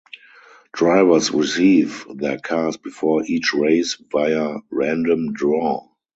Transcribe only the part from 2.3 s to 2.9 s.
cars